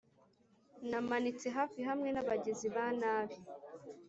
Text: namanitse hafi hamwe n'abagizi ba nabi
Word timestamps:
namanitse 0.89 1.47
hafi 1.57 1.79
hamwe 1.89 2.09
n'abagizi 2.11 2.67
ba 2.75 2.85
nabi 2.99 3.37